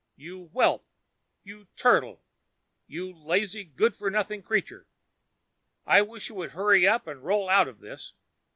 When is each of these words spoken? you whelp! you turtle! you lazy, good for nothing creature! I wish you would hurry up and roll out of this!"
you 0.15 0.45
whelp! 0.47 0.83
you 1.43 1.67
turtle! 1.75 2.23
you 2.87 3.13
lazy, 3.15 3.63
good 3.63 3.95
for 3.95 4.09
nothing 4.09 4.41
creature! 4.41 4.87
I 5.85 6.01
wish 6.01 6.27
you 6.29 6.33
would 6.33 6.53
hurry 6.53 6.87
up 6.87 7.05
and 7.05 7.23
roll 7.23 7.47
out 7.47 7.67
of 7.67 7.77
this!" 7.81 8.13